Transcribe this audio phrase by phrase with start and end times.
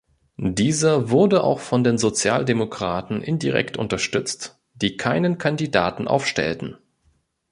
[0.39, 6.75] Dieser wurde auch von den Sozialdemokraten indirekt unterstützt, die keinen Kandidaten aufstellten.